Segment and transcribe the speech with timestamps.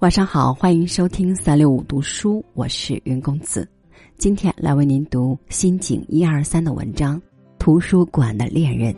[0.00, 3.68] 晚上好，欢迎收听三六五读书，我是云公子。
[4.16, 7.20] 今天来为您读新井一二三的文章
[7.58, 8.94] 《图书馆的恋人》。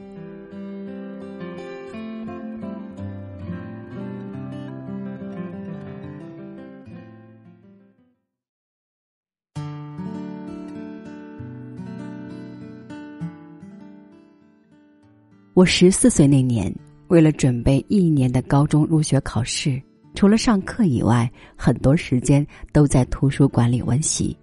[15.54, 16.70] 我十四岁那年，
[17.08, 19.80] 为了准备一年的高中入学考试。
[20.20, 24.36] 除了上课以外，很多时间都在图书馆里温习。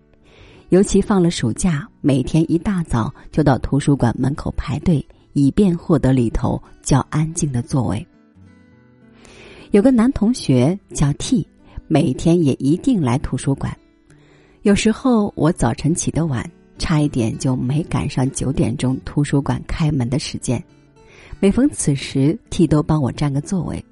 [0.70, 8.04] 尤其放了暑假，每天一大早就到图书馆门口排队，以便获得里头较安静的座位。
[9.70, 11.48] 有个男同学叫 T，
[11.88, 13.72] 每天也一定来图书馆。
[14.64, 16.44] 有时候我早晨起得晚，
[16.80, 20.60] 差一点就没赶上九点钟图书馆开门的时间。
[21.40, 23.86] 每逢此时，T 都帮我占个座位。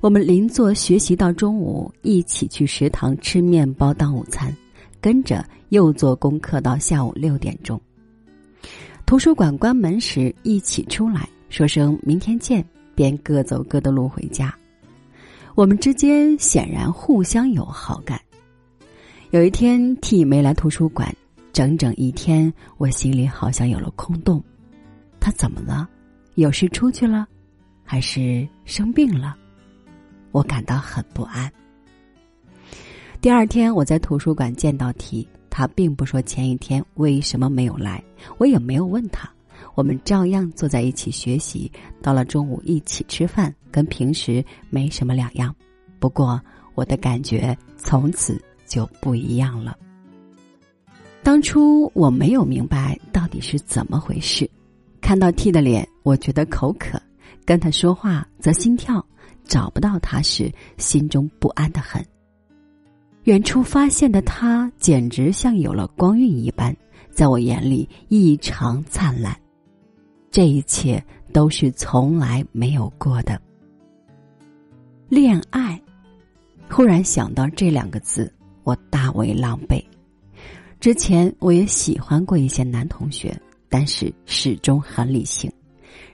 [0.00, 4.54] 我们邻座学习到中午，一起去食堂吃面包当午餐，
[5.00, 7.80] 跟着又做功课到下午六点钟。
[9.04, 14.54] 图书馆关门时一起出来，说声明天见，便各走各的路回家。
[15.56, 18.20] 我们之间显然互相有好感。
[19.30, 21.12] 有一天 T 没来图书馆，
[21.52, 24.40] 整整一天，我心里好像有了空洞。
[25.18, 25.88] 他怎么了？
[26.36, 27.26] 有事出去了，
[27.82, 29.36] 还是生病了？
[30.38, 31.50] 我感到很不安。
[33.20, 38.00] 第二天，我在图书馆见到 T，他并不说前一天为什么没有来，
[38.38, 39.28] 我也没有问他。
[39.74, 41.68] 我们照样坐在一起学习，
[42.00, 45.52] 到了中午一起吃饭，跟平时没什么两样。
[45.98, 46.40] 不过，
[46.76, 49.76] 我的感觉从此就不一样了。
[51.24, 54.48] 当初我没有明白到底是怎么回事，
[55.00, 56.96] 看到 T 的脸，我觉得口渴，
[57.44, 59.04] 跟他说话则心跳。
[59.48, 62.04] 找不到他时，心中不安的很。
[63.24, 66.74] 远处发现的他，简直像有了光晕一般，
[67.10, 69.36] 在我眼里异常灿烂。
[70.30, 73.40] 这一切都是从来没有过的。
[75.08, 75.80] 恋爱，
[76.70, 78.32] 忽然想到这两个字，
[78.62, 79.82] 我大为狼狈。
[80.78, 83.36] 之前我也喜欢过一些男同学，
[83.68, 85.50] 但是始终很理性。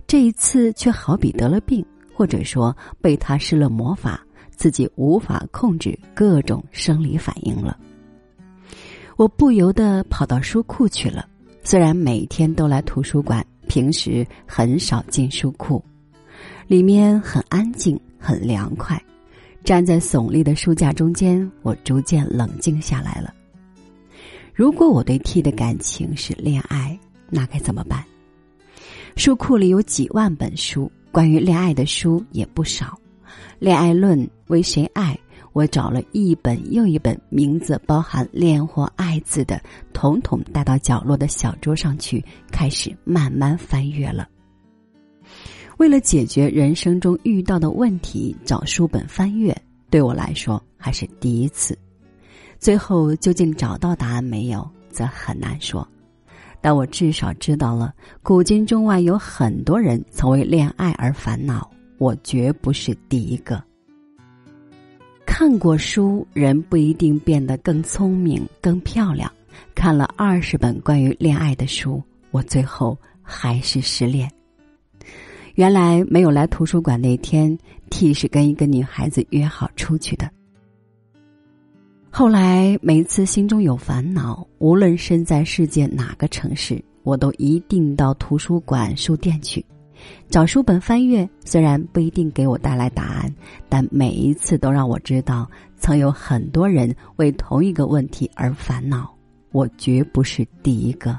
[0.06, 1.84] 这一次却好比得了病。
[2.14, 7.76] 或者说被他施了魔法，自己无法控制各种生理反应了。
[9.16, 11.28] 我不由得跑到书库去了。
[11.62, 15.84] 虽然每天都来图书馆，平时很少进书库。
[16.66, 19.00] 里面很安静，很凉快。
[19.64, 23.32] 站在耸立的书架中间，我逐渐冷静下来了。
[24.52, 26.98] 如果我对 T 的感情是恋爱，
[27.30, 28.04] 那该怎么办？
[29.16, 30.90] 书库里有几万本书。
[31.14, 32.86] 关于恋爱的书也不少，
[33.60, 35.16] 《恋爱论》为谁爱？
[35.52, 42.20] 我找了一本又一本，名字包含“恋”或“爱”字的，统统带到角落的小桌上去，
[42.50, 44.28] 开始慢慢翻阅了。
[45.76, 49.56] 为了解决人生中遇到的问题，找书本翻阅，
[49.90, 51.78] 对我来说还是第一次。
[52.58, 55.86] 最后究竟找到答案没有，则很难说。
[56.64, 57.92] 但我至少知道了，
[58.22, 63.62] 古今中外有很多人曾为恋爱而烦恼，我绝不是第一个。
[65.26, 69.30] 看过书，人不一定变得更聪明、更漂亮。
[69.74, 74.26] 看了二十本关于恋爱的书，我最后还是失恋。
[75.56, 77.54] 原来没有来图书馆那天
[77.90, 80.30] ，T 是跟一个女孩子约好出去的。
[82.16, 89.66] 后来每次心中有烦恼，无论身在世界哪个城市，我都一定到图书馆、书店去，
[90.28, 91.28] 找书本翻阅。
[91.44, 93.34] 虽然不一定给我带来答案，
[93.68, 99.12] 但每一次都让我知道，曾有很多人为同一个问题而烦恼，
[99.50, 101.18] 我绝不是第一个。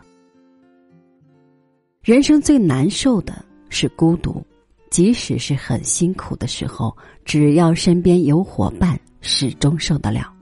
[2.03, 4.41] 人生最难受的是孤独，
[4.89, 10.33] 即使是很辛苦的时候，只要身边有伙伴，始终受得了。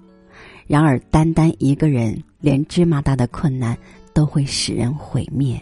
[0.66, 3.78] 然而，单单一个人，连芝麻大的困难
[4.14, 5.62] 都会使人毁灭。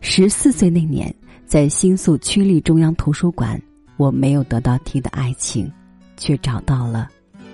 [0.00, 1.14] 十四岁那年，
[1.44, 3.60] 在新宿区立中央图书馆，
[3.96, 5.70] 我没有得到 T 的爱情，
[6.16, 7.10] 却找到了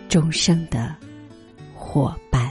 [0.09, 0.95] 终生的
[1.75, 2.42] 伙伴。